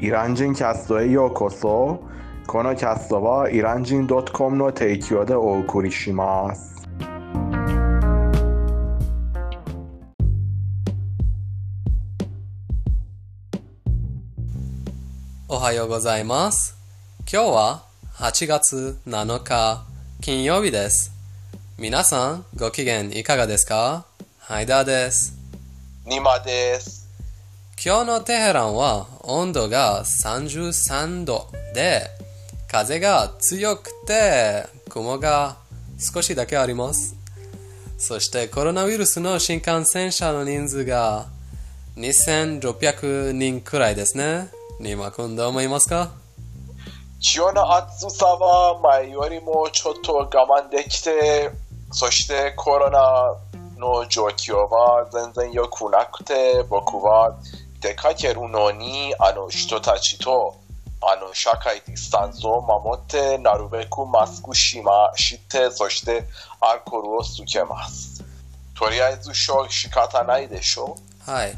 [0.00, 2.02] イラン人キャストへようこそ
[2.46, 6.88] このキャストはイラン人 .com の提供でお送りします
[15.48, 16.76] おはようございます。
[17.30, 17.82] 今日は
[18.14, 19.84] 8月7日
[20.22, 21.12] 金曜日です。
[21.76, 24.06] 皆さんご機嫌いかがですか
[24.38, 25.36] ハイダーです。
[26.06, 26.99] ニマです。
[27.82, 32.02] 今日のテヘランは温度が33度で
[32.70, 35.56] 風が強くて雲が
[35.98, 37.16] 少しだけあります。
[37.96, 41.24] そしてコロナウイルスの新幹線車の人数が
[41.96, 44.50] 2600人くらいですね。
[44.78, 46.10] ニマ君どう思いますか？
[47.34, 51.50] 今日の暑さは前よりもちょっと我慢できて、
[51.92, 57.38] そしてコロナの状況は全然良くなくて、僕は
[57.80, 60.60] 出かけるのにあの人たちと
[61.02, 66.24] あの社会ディスタンスを守って、なるべくマスクしまして、そして
[66.60, 68.22] アルコールをつけます。
[68.78, 70.96] とりあえずしょ仕方ないでしょ？
[71.26, 71.56] はい。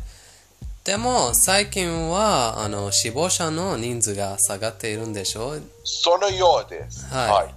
[0.85, 5.53] でも最近はあの死亡者の人数が下がっているんでしょ？
[5.53, 7.07] うそのようです。
[7.07, 7.55] はい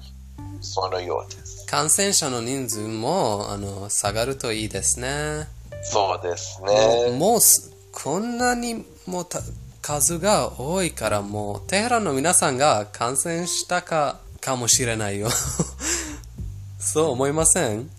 [0.61, 1.65] そのようです。
[1.67, 5.47] 感染者の人数もあの下がるといいですね。
[5.83, 7.17] そうですね。
[7.17, 9.39] もうすこんなにもた
[9.81, 15.29] 数が多いからもうテヘランの皆さんが感染したかかもしれないよ。
[16.77, 17.77] そう思いません？
[17.79, 17.89] うん、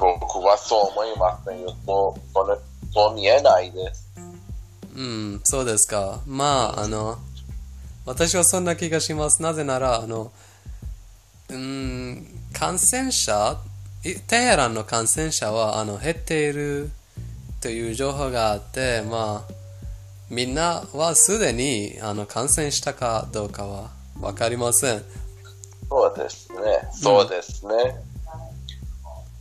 [0.00, 1.74] 僕はそう思いませんよ。
[1.86, 2.58] そうその
[2.92, 4.10] そう見えないです。
[4.94, 6.20] うん、そうですか。
[6.26, 7.18] まあ、あの、
[8.06, 9.42] 私はそんな気がします。
[9.42, 10.32] なぜなら、あの、
[11.50, 13.58] うん、感染者、
[14.04, 16.90] いテヘランの感染者はあの減っている
[17.60, 19.52] という情報があって、まあ、
[20.30, 23.90] みんなはすでにあの感染したかどうかは
[24.20, 25.02] わかりません。
[25.88, 26.58] そうですね。
[26.92, 27.74] そうですね。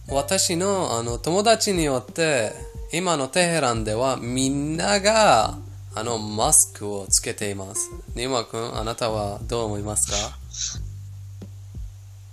[0.07, 2.51] 私のあの友達によって
[2.93, 5.57] 今のテヘランではみんなが
[5.95, 7.89] あのマスクをつけています。
[8.15, 10.37] ニマ君、あなたはどう思いますか？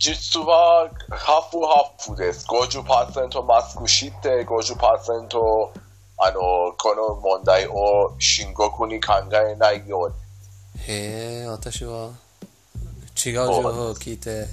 [0.03, 2.45] 実はハーフハーフです。
[2.49, 5.71] 50%マスクして50%
[6.19, 10.15] あのこの問題を深刻に考えないように。
[10.93, 12.11] へえ、私は
[13.25, 14.47] 違う情報を聞いて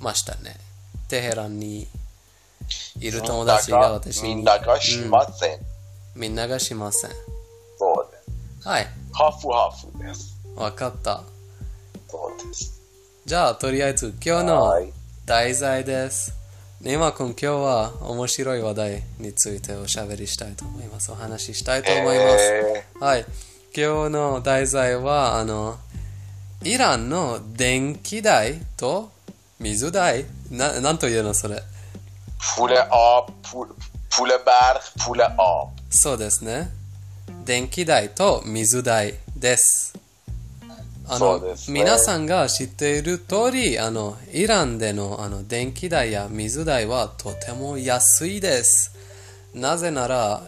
[0.00, 0.56] ましたね。
[1.06, 1.86] テヘランに
[2.98, 5.58] いる友達が私にみんながしません。
[6.16, 7.10] みんながしません。
[7.78, 8.66] そうです。
[8.66, 10.34] はい、ハーフハーフです。
[10.56, 11.22] わかった。
[12.08, 12.77] そうです。
[13.28, 14.86] じゃあ、とりあえず今日の
[15.26, 16.32] 題材です。
[16.82, 21.12] 今君、今日は面白い話題についておしゃべりしたいと思います。
[21.12, 22.16] お話ししたいと思います。
[22.40, 23.26] えー、はい。
[23.76, 25.76] 今日の題材は、あの、
[26.64, 29.12] イランの電気代と
[29.60, 30.24] 水代？
[30.50, 31.62] ななんというのそれ？
[32.56, 33.58] プレアプ
[34.08, 35.36] プレバープレア
[35.90, 36.70] そうですね
[37.44, 39.97] 電気代と水代です
[41.08, 48.94] あの、ね皆さんが知っている通り、あの、イランでのあの電気代や水代はとても安いです。
[49.54, 50.42] なぜなら、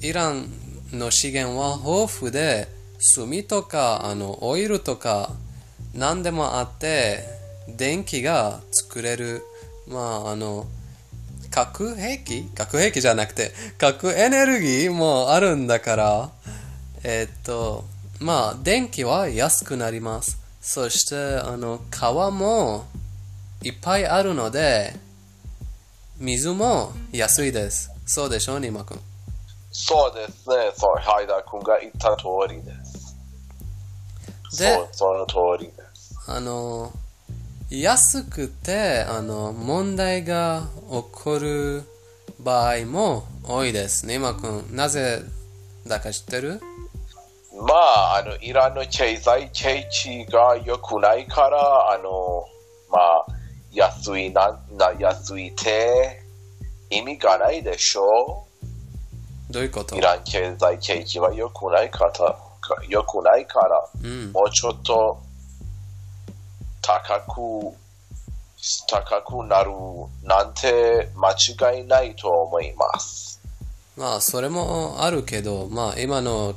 [0.00, 0.48] イラン
[0.92, 2.68] の資源は豊富で、
[3.14, 5.30] 炭とか、あの、オイルとか、
[5.94, 7.24] 何でもあって、
[7.68, 9.42] 電気が作れる、
[9.86, 10.66] まあ、あの、
[11.50, 12.44] 核兵器？
[12.54, 16.30] 核兵器じゃなくて、核エネルギーもあるんだから、
[17.04, 17.84] えっと、
[18.20, 20.38] まあ、電気は安くなります。
[20.60, 22.86] そして、あの、川も
[23.62, 24.96] いっぱいあるので、
[26.18, 27.90] 水も安いです。
[28.06, 29.00] そうでしょう、ニマ君？
[29.70, 30.72] そうですね。
[30.76, 33.16] そう、ハイダー君が言った通りです。
[34.58, 36.16] でそう、その通りです。
[36.26, 36.92] あの、
[37.70, 41.84] 安くて、あの、問題が起こる
[42.40, 44.06] 場合も多いです。
[44.06, 45.22] ニマ君、なぜ
[45.86, 46.60] だか知ってる？
[47.60, 52.44] まあ、あの、イランの経済景気が良くないから、あの、
[52.90, 53.26] まあ、
[53.72, 56.22] 安いな、な安いって
[56.90, 58.46] 意味がないでしょ
[59.50, 59.96] どういうこと？
[59.96, 62.36] イラン経済景気は良くないから、か
[62.88, 64.32] 良くないから、うん。
[64.32, 65.18] もうちょっと
[66.82, 67.76] 高く、
[68.88, 69.70] 高くなる
[70.22, 73.40] なんて間違いないと思います。
[73.96, 76.54] まあ、それもあるけど、まあ、今の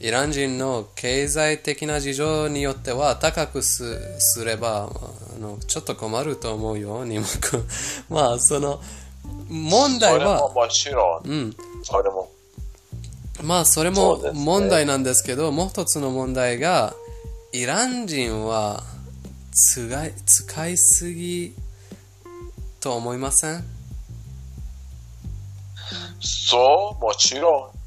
[0.00, 4.88] イラン人の経済的な事情によっては高くすすれば
[5.36, 7.66] あのちょっと困ると思うよ、ニマ君。
[8.08, 8.80] まあ、その
[9.48, 12.30] 問題それもは、もちろん、うん、それも、
[13.42, 16.94] まあそれも問題なんですけど、もう一つの問題が
[17.52, 18.84] イラン人は
[19.52, 21.56] 使い使いすぎ
[22.78, 23.64] と思いません？
[26.20, 27.77] そう、もちろん。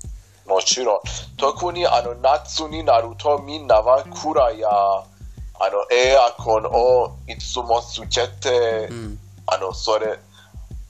[0.51, 0.99] もちろん。
[1.37, 10.17] 特にあの夏になるとみんなはクーラーやあのエアコンをいつもつけて、うんあのそれ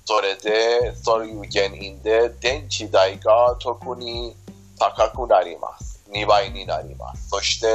[0.05, 4.35] それでそういう原因で電気代が特に
[4.77, 6.03] 高くなります。
[6.11, 7.29] 2倍になります。
[7.29, 7.67] そして、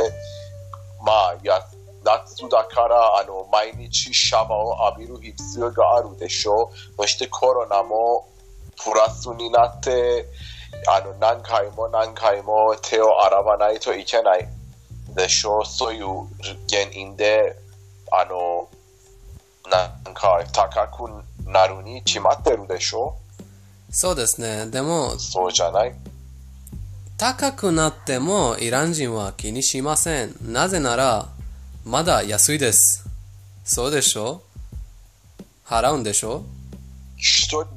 [1.04, 1.60] まあ、や
[2.04, 7.02] 夏だからあの毎日シャワーを浴びる必要があるでしょう。
[7.02, 8.28] そしてコロナも
[8.76, 10.26] プラスになって、
[10.88, 14.48] あの何回も何回も手を洗わないといけない
[15.14, 15.66] でしょう。
[15.66, 16.06] そういう
[16.68, 17.56] 原因で、
[18.12, 18.68] あの、
[19.70, 20.86] なんか高
[21.44, 23.16] くなるに決まってるでしょ？
[23.90, 24.66] そうですね。
[24.66, 25.94] でもそうじゃない？
[27.18, 30.36] 高くなってもイラン人は気にしません。
[30.42, 31.28] なぜなら
[31.84, 33.08] まだ安いです。
[33.64, 34.42] そうでしょ？
[35.64, 36.44] 払うんでしょ？
[37.16, 37.70] 人に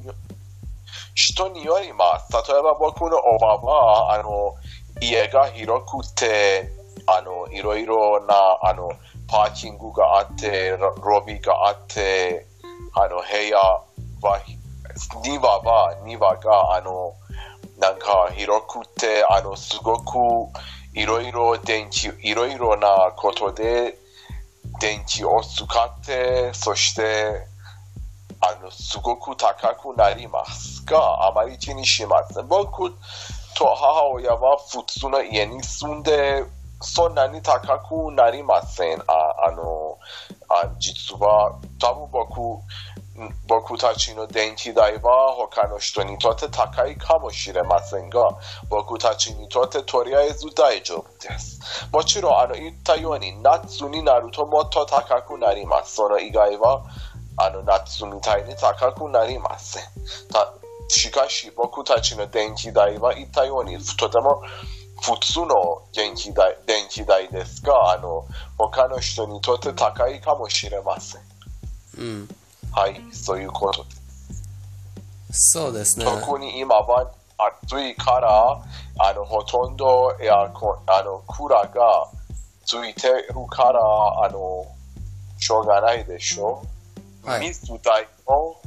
[1.20, 2.32] 人によります。
[2.32, 4.54] 例えば僕のおばは、あの、
[5.02, 6.70] 家が広くて、
[7.06, 8.90] あの、いろいろな、あの、
[9.28, 12.46] パーキングがあって、ロロビーがあって、
[12.94, 14.40] あの、部屋は、
[15.22, 17.12] 庭は、庭が、あの、
[17.78, 20.16] なんか広くて、あの、すごく、
[20.94, 23.98] いろいろ電気、いろいろなことで、
[24.80, 27.49] 電気を使って、そして、
[28.40, 32.48] あの、すごく高くなりますが、あまり気にしません。
[32.48, 32.90] 僕
[33.56, 36.44] と母親は普通の家に住んで、
[36.80, 39.00] そんなに高くなりません。
[39.00, 39.04] あ
[39.46, 39.98] あの
[40.48, 42.64] あ実は、多分僕、
[43.46, 48.38] 僕たちの電気代は他の人にとって高いかもしれませんが、
[48.70, 51.60] 僕たちにとってとりあえず大丈夫です。
[51.92, 55.96] もちろん、あの言ったように夏になるともっと高くなります。
[55.96, 56.82] その以外は、
[57.36, 59.82] あの夏みたいに高くなりません。
[60.32, 60.52] た
[60.88, 64.42] しかし僕たちの電気代は言ったようにとても
[65.02, 68.26] 普通の電気代電気代ですが、あの
[68.58, 71.22] 他の人にとって高いかもしれません。
[71.98, 72.28] うん。
[72.72, 75.52] はい、そういうことです。
[75.52, 76.04] そうですね。
[76.04, 77.10] 特に今は
[77.64, 78.62] 暑いから、
[78.98, 82.08] あのほとんどエアコン、あのクーラーが
[82.64, 83.80] ついてるから、
[84.24, 84.66] あの
[85.38, 86.79] しょうがないでしょう。
[87.24, 87.48] はい。
[87.48, 88.60] 水代も、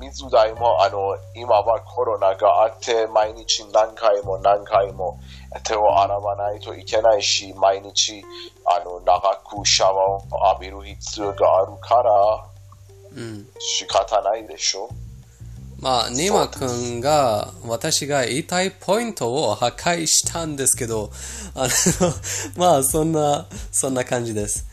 [0.00, 5.20] 水代もあの今はコロナがあって毎日何回も何回も
[5.64, 8.24] 手を洗わないといけないし毎日
[8.64, 10.22] あの長くシャワーを
[10.60, 12.46] 浴びる必要があるから
[13.16, 13.46] うん。
[13.58, 14.88] 仕方ないでしょ？
[15.80, 21.10] まあ、ニマ君が私が言いたいポイントを破壊したんですけど、
[21.54, 22.12] あの、
[22.56, 24.66] まあ、そんな、そんな感じです。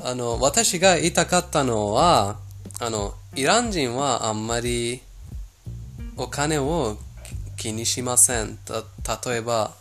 [0.00, 2.38] あの、私が言いたかったのは、
[2.80, 5.00] あの、イラン人はあんまり
[6.16, 6.96] お金を
[7.56, 8.58] 気にしません。
[8.58, 8.82] た、
[9.30, 9.72] 例えば、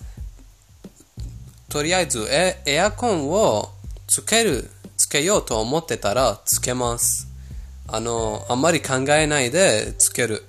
[1.69, 3.69] とりあえずエエアコンを
[4.08, 7.28] つける、つけようと思ってたらつけます。
[7.88, 10.44] あの、あんまり考えないでつける。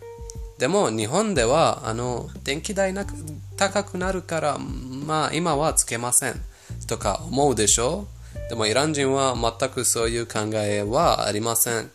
[0.59, 3.14] でも日本では、あの、電気代なく
[3.57, 6.40] 高くなるから、まあ今はつけません。
[6.87, 8.07] とか思うでしょ？
[8.49, 11.90] でもイラン人は全くそういう考えはありません。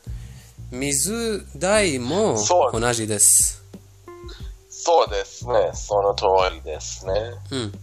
[0.71, 2.37] 水代も
[2.73, 3.63] 同じです。
[4.69, 6.25] そうですねその通
[6.55, 7.13] りですね
[7.51, 7.73] うん。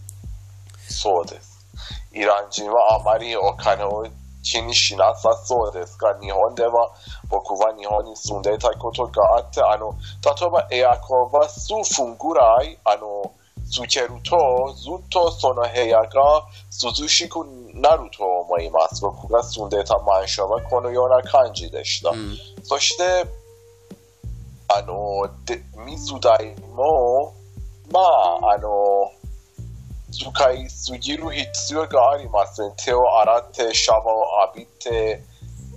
[0.88, 1.66] そうです
[2.14, 4.06] イラン人はあまりお金を
[4.44, 6.90] 気にしなさそうですが、日本では
[7.28, 13.32] 僕は日本に住んでいたことがあって、あの、例えばエアコンは数分ぐらい、あの、
[13.68, 16.46] つけると、ずっとその部屋が
[17.00, 17.38] 涼しく
[17.84, 19.02] なると思います。
[19.02, 22.10] 僕が住んでいたマンションはこのような感じでした。
[22.10, 22.34] うん。
[22.62, 23.02] そして、
[24.68, 27.34] あの、で水代も、
[27.92, 29.12] まあ、あの、
[30.10, 32.72] 使いすぎる必要がありません。
[32.82, 34.24] 手を洗って、シャワーを
[34.54, 35.22] 浴びて、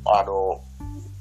[0.06, 0.62] あの、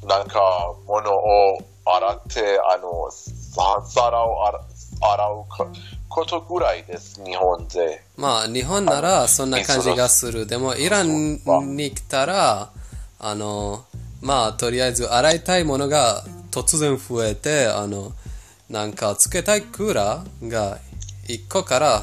[0.07, 0.41] なんか、
[0.87, 3.46] 物を洗って、あの、さ
[3.85, 5.45] 皿を洗う
[6.09, 8.03] ことぐらいです、日本で。
[8.17, 10.47] まあ日本ならそんな感じがする。
[10.47, 11.41] でもイラン
[11.77, 12.71] に来たら、
[13.19, 13.85] あの、
[14.21, 18.13] まあとりあえず洗いたいものが突然増えて、あの、
[18.69, 20.79] なんかつけたいクーラーが
[21.29, 22.03] 1個から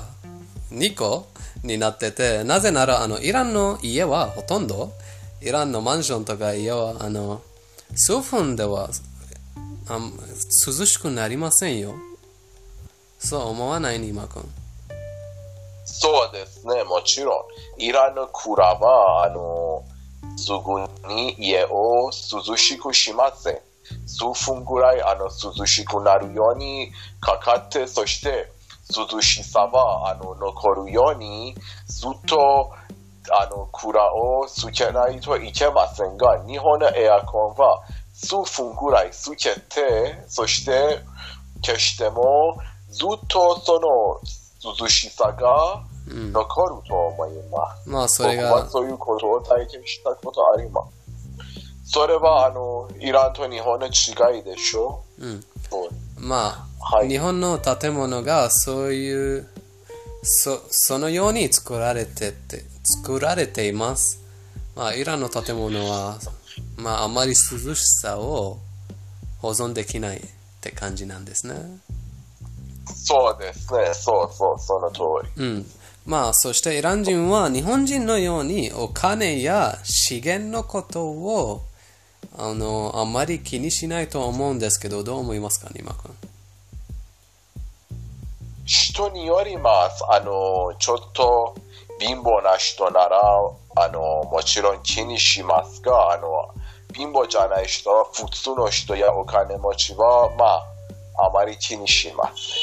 [0.71, 1.27] 2個
[1.63, 4.93] になってて、なぜならあのイランの家はほとんど、
[5.41, 7.41] イランのマンションとか家はあの、
[7.95, 8.89] 数分では
[9.89, 9.99] あ
[10.67, 11.95] 涼しくなりませんよ。
[13.19, 14.43] そう思わないに、今君。
[15.85, 17.47] そうですね、もちろ
[17.77, 17.81] ん。
[17.81, 19.83] イランの蔵は、あの、
[20.37, 20.81] すぐ
[21.13, 23.59] に家を涼しくしません。
[24.05, 28.51] 数分ぐらいあの涼しくなるようにかかって、そして
[28.95, 31.55] 涼しさはあの残るように
[31.87, 32.71] ずっと
[33.31, 37.81] あの蔵をつけないといけませんが、日本のエアコンは
[38.25, 40.99] 数分ぐらいつけて、そして
[41.65, 42.57] 消しても
[42.89, 46.33] ずっとその涼しさがうん。
[46.33, 47.89] 残ると思います。
[47.89, 50.81] まあ、それ僕はが、そういうことを体験したことありま
[51.85, 51.91] す。
[51.91, 55.01] それはあのイランと日本の違いでしょ？
[55.19, 55.39] うう
[56.17, 59.47] まあ、はい日本の建物がそういう、
[60.23, 64.21] そそのように作られてて、作られています。
[64.75, 66.19] まあ、イランの建物は、
[66.83, 68.59] まあ、あまり涼しさを
[69.39, 70.21] 保存できないっ
[70.59, 71.55] て感じなんですね。
[72.85, 74.99] そうですね、そうそう、その通
[75.37, 75.43] り。
[75.43, 75.65] うん。
[76.05, 81.61] まあ、そしてイラン人は日本人のようにお金や資源のことを
[82.37, 86.13] あのあまり気にしないと思うんですけど、どう思いますか、ニマ君？
[88.65, 90.03] 人によります。
[90.09, 91.55] あの、ちょっと
[91.99, 93.17] 貧乏な人なら、
[93.75, 93.99] あの、
[94.31, 96.53] もちろん気にしますが、あの、
[96.93, 102.53] 貧乏じゃない人、普通の人やお金持ちは、まあ、あまり気にします。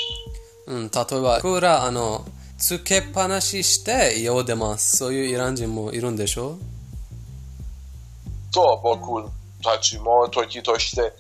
[0.67, 2.25] うん、例えば、クーラー、あの、
[2.59, 4.99] つけっぱなしして家を出ます。
[4.99, 6.59] そういうイラン人もいるんでしょ？
[8.53, 9.31] そう、僕
[9.63, 11.13] たちも時として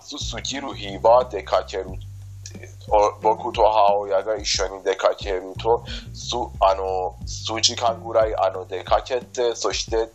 [0.00, 1.86] 暑すぎる日は出かける。
[2.90, 5.84] お僕と母親が一緒に出かけると、
[6.14, 10.08] すあの数時間ぐらいあの出かけて、そして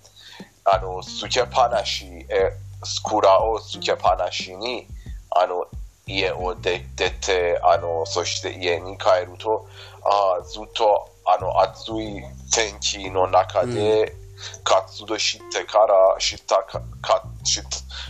[0.65, 2.51] あのつけっぱなし、え
[2.83, 4.85] スクラをつけっぱなしに
[5.31, 5.67] あの
[6.05, 9.67] 家を出出てあの、そして家に帰ると、
[10.03, 12.21] あずっとあの暑い
[12.53, 14.13] 天気の中で、
[14.63, 17.61] 活動してからしたかかし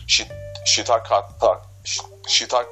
[0.08, 0.26] し
[0.66, 2.64] したかったしした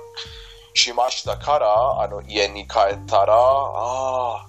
[0.73, 4.47] しましたからあの家に帰ったらああ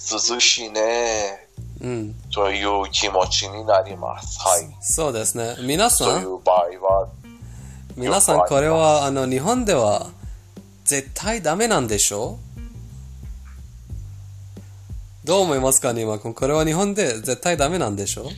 [0.00, 1.48] 涼しいね
[1.80, 2.14] うん。
[2.32, 4.38] という気持ちになります。
[4.40, 4.76] はい。
[4.80, 5.56] そうですね。
[5.62, 6.22] 皆さ、ん？
[6.44, 7.08] 場合は
[7.96, 10.10] 皆さん、これは、あの、日本では
[10.84, 12.38] 絶対ダメなんでしょ
[15.24, 16.32] どう思いますか、ニマ君。
[16.34, 18.30] これは日本で絶対ダメなんでしょ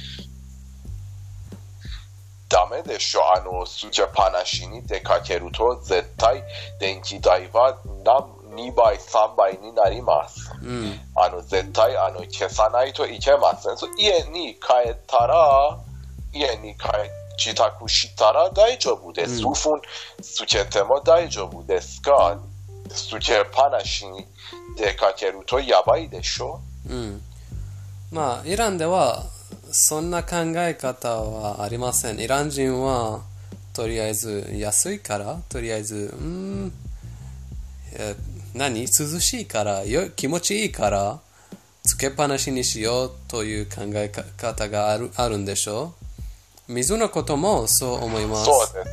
[2.48, 3.20] ダメでしょ。
[3.34, 6.42] あの、つけっぱなしに出かけると絶対
[6.80, 10.50] 電気代は何2倍、3倍になります。
[10.62, 11.00] うん。
[11.14, 13.76] あの、絶対、あの、消さないといけません。
[13.98, 15.78] 家に帰ったら、
[16.32, 16.88] 家に帰、
[17.36, 19.38] 自宅したら大丈夫です。
[19.38, 19.80] 数分
[20.20, 22.38] つけても大丈夫ですが、
[22.88, 24.26] つけっぱなしに
[24.76, 27.22] 出かけるとやばいでしょうん。
[28.10, 29.24] まあ、イランでは、
[29.70, 32.20] そんな考え方はありません。
[32.20, 33.22] イラン人は、
[33.72, 36.72] とりあえず安いから、とりあえず、うーん、
[37.94, 38.14] え
[38.54, 38.82] 何？
[38.82, 38.88] 涼
[39.20, 41.20] しいからよ、気持ちいいから、
[41.84, 45.94] つけっぱなしにしようという考え方があるあるんでしょ？
[46.68, 48.44] う水のこともそう思います。
[48.44, 48.84] そうですね。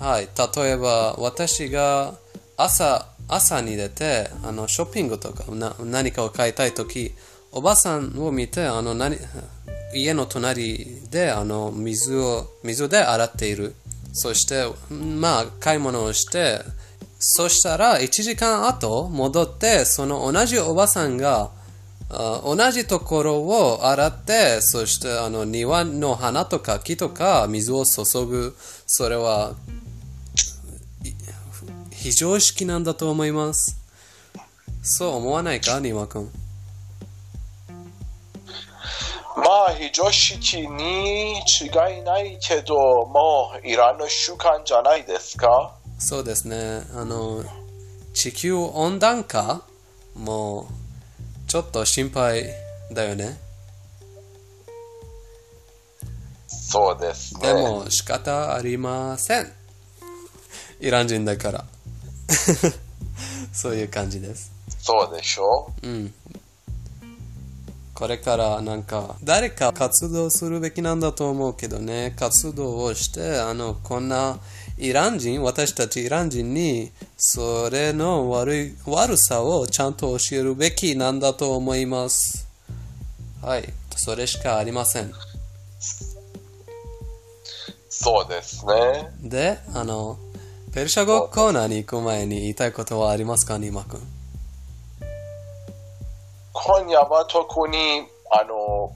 [0.00, 2.14] はい、例えば私が
[2.56, 7.12] 朝朝に出てあのショッピングとかな何かを買いたいとき
[7.50, 9.16] おばさんを見てあの何
[9.92, 13.74] 家の隣であの水を水で洗っている
[14.12, 16.60] そしてまあ買い物をして
[17.18, 21.50] そしたら1時間後戻ってその同じおばさんが
[22.10, 28.56] 同じところを洗って、そしてあの庭の花とか木とか水を注ぐ、
[28.86, 29.54] それは
[31.92, 33.76] 非常識なんだと思います。
[34.82, 36.30] そう思わないか、庭君。
[39.36, 46.82] まあ、非常識に違いないけど、もう、イランの習慣じゃないですかそうですね。
[46.94, 47.44] あの、
[48.14, 49.62] 地球温暖化
[50.14, 52.50] もうちょっと心配
[52.92, 53.38] だよね。
[56.48, 57.40] そうですね。
[57.48, 59.52] でも仕方ありません。
[60.80, 61.64] イラン人だから。
[63.52, 64.52] そういう感じです。
[64.80, 65.72] そうでしょ？
[65.82, 66.14] うん。
[67.94, 74.38] これからなんか誰か活動するべきなんだと思うけどね、活動をして、あの、こんな
[74.78, 82.46] イラン人、私たちイラン人にそれの悪い、悪さをちゃんと教えるべきなんだと思います。
[83.42, 83.64] はい。
[83.96, 85.12] それしかありません。
[87.88, 89.10] そうですね。
[89.20, 90.18] で、あの、
[90.72, 94.00] ペルシャ語コーナーに行く前に言いたいことはありますか、ニマ君？
[96.52, 98.92] こ今夜は特にあの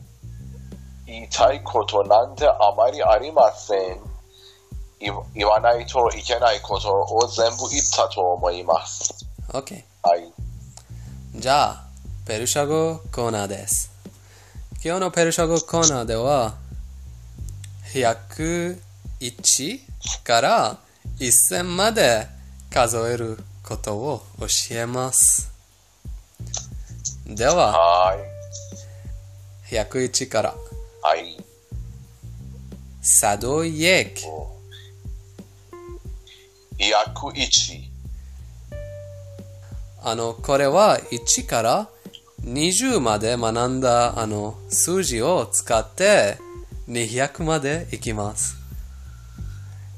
[1.07, 4.12] 言いたいことなんてあまりありません。
[5.03, 9.27] 言言わないといけないことを全部言ったと思います。
[9.49, 9.83] OK。
[10.03, 10.33] はい。
[11.35, 11.85] じゃあ、
[12.25, 13.91] ペルシャ語コーナーです。
[14.85, 16.55] 今日のペルシャ語コーナーでは、
[17.93, 18.79] 101
[20.25, 20.79] から
[21.19, 22.29] 1000まで
[22.71, 25.53] 数えることを教えます。
[27.27, 29.75] では、はい。
[29.75, 30.55] 101から、
[31.03, 31.37] はい。
[36.83, 37.91] 101、101。
[40.05, 41.89] あの、これは1から
[42.45, 46.39] 20まで学んだあの数字を使って
[46.89, 48.57] 200までいきます。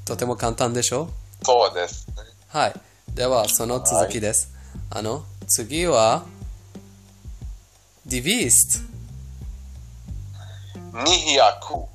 [0.05, 1.09] とても簡単でしょ？
[1.43, 2.15] そうですね。
[2.49, 2.73] はい。
[3.15, 4.53] では、その続きです。
[4.91, 6.23] あの、次は、
[8.07, 8.85] divist,
[10.93, 11.87] 200、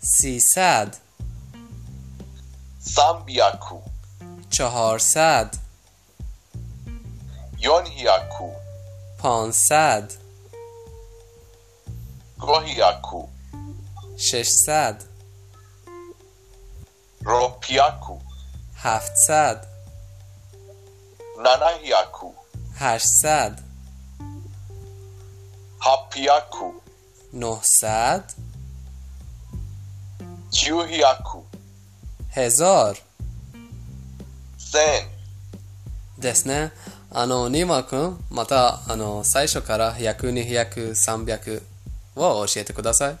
[0.00, 0.96] sisad,
[2.80, 3.89] 300、
[4.50, 5.54] چهارصد.
[7.58, 8.52] یون هیاکو.
[9.18, 10.12] پانصد.
[12.38, 13.28] گو هیاکو.
[14.16, 15.02] ششصد.
[17.20, 18.18] روپیاکو
[18.76, 19.66] هفتصد.
[21.42, 22.32] نانا هیاکو.
[22.78, 23.60] هشتصد.
[25.80, 26.72] هاپیاکو
[27.32, 28.32] نهصد.
[30.50, 31.42] چیو هیاکو؟
[32.30, 32.98] هزار.
[36.18, 36.72] ですね。
[37.10, 41.62] あの2話くんまたあの最初から100200300
[42.16, 43.18] を教えてください。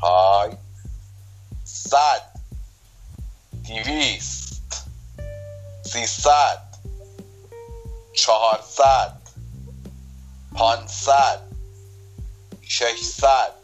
[0.00, 0.58] はーい
[1.64, 2.32] さあ
[3.66, 4.52] ディビース
[5.92, 6.58] سیصد
[8.14, 9.20] چهارصد
[10.54, 11.40] پانصد
[12.62, 13.54] ششصد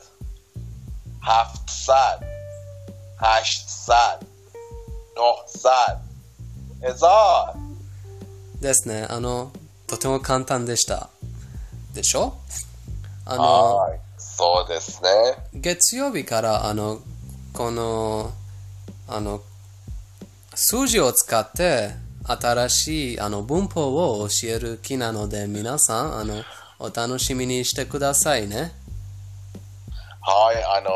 [1.22, 2.24] هفتصد
[3.18, 4.37] هشتصد
[8.60, 9.06] ですね。
[9.08, 9.52] あの、
[9.86, 11.10] とても簡単でした。
[11.94, 12.34] でしょ？
[13.26, 14.00] あの、はい。
[14.16, 15.10] そうですね。
[15.54, 17.00] 月曜日から、あの、
[17.52, 18.32] この、
[19.08, 19.42] あの、
[20.54, 26.42] 数字を使って、新しいあの文法を教える気なので、皆さん、あの、
[26.78, 28.72] お楽しみにしてくださいね。
[30.20, 30.90] はい、あの、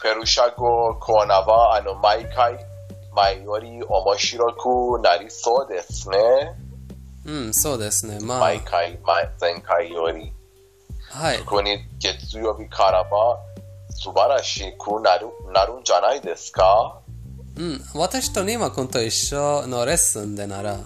[0.00, 2.64] ペルシャ語コーナーは、あの、毎回、
[3.14, 6.18] 前より面白くなりそうですね。
[7.26, 8.18] うん、そうですね。
[8.20, 10.32] まあ、毎回、前前回より。
[11.10, 11.38] はい。
[11.40, 13.38] ここに月曜日からは
[13.90, 17.00] 素晴らしくなるなるんじゃないですか？
[17.56, 20.78] うん、私とニーマ君と一緒のレッスンでなら、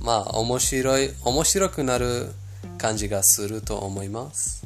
[0.00, 2.32] まあ、面白い、面白くなる
[2.78, 4.64] 感じがすると思います。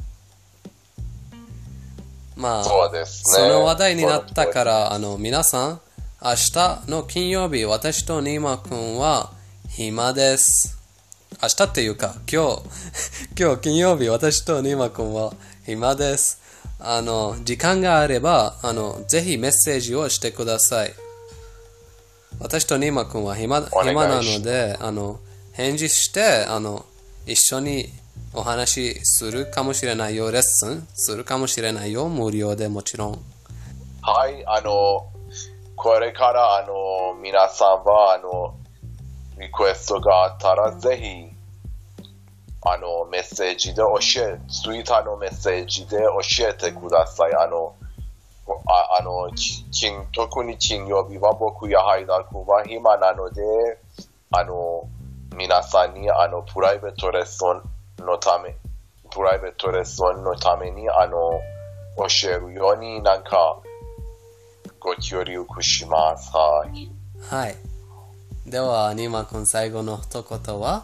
[2.37, 3.05] まあ、そね。
[3.05, 5.81] その話題になったから、あの、皆さん、
[6.25, 9.31] 明日の金曜日、私とニーマ君は
[9.69, 10.75] 暇です。
[11.39, 12.63] 明日っていうか、今日、
[13.39, 15.35] 今日金曜日、私とニーマ君は
[15.67, 16.41] 暇です。
[16.79, 20.95] あの、時間があれば、あの、ぜひメッセージをしてください。
[22.39, 25.19] 私とニーマ君は暇暇なので、あの、
[25.53, 26.87] 返事して、あの、
[27.27, 27.93] 一緒に
[28.33, 33.25] お話しするかもしれないよ、レッスンするかもしれないよ、無料でもちろん。
[34.01, 35.05] はい、あの、
[35.85, 38.57] これから、あの、皆さんは、あの、
[39.39, 41.29] リクエストがあったら、ぜひ、
[42.63, 47.35] あの、メッセージで教え、ツイッターのメッセージで教えてください。
[47.35, 47.75] あの、
[48.65, 53.43] ああの、き金特に金曜日は僕やハイダ君は暇なので、
[54.31, 54.89] あの、
[55.37, 58.55] 皆さんに、あの、プライベートレッスンのため、
[59.11, 61.39] プライベートレッスンのために、あの、
[62.09, 63.61] 教えるようになんか、
[64.79, 66.31] ご協力します。
[66.35, 66.91] はい。
[67.29, 67.55] はい。
[68.45, 70.83] では、ニーマ君最後の一言は？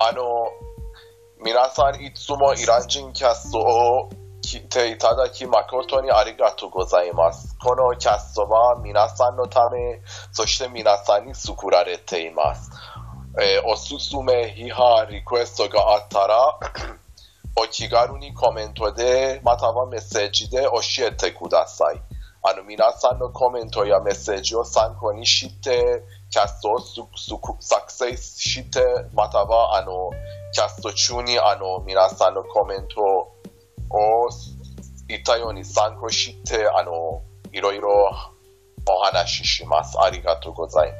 [0.00, 0.22] あの、
[1.44, 4.10] 皆さんいつもイラン人キャストを
[4.42, 7.56] 聞いていただき誠にありがとうございます。
[7.58, 10.00] このキャストは皆さんのため、
[10.32, 12.70] そして皆さんに作られています。
[13.40, 16.58] えーおすすめ、批判、リクエストがあったら、
[17.56, 22.00] お気軽にコメントで、またはメッセージで教えてください。
[22.42, 27.30] あの、皆さんのコメントやメッセージを参考にして、キャストをすす
[27.60, 28.80] 作成して、
[29.12, 30.10] または、あの、
[30.52, 33.02] キャスト中に、あの、皆さんのコメント
[33.90, 34.28] を
[35.08, 37.90] 言ったように参考して、あの、いろいろ
[38.88, 39.98] お話しします。
[40.00, 40.96] ありがとうございま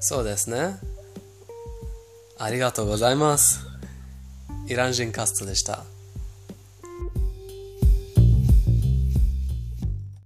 [0.00, 0.08] す。
[0.08, 0.78] そうですね。
[2.38, 3.75] ありがとうございます。
[4.68, 5.95] イラン人カストでした。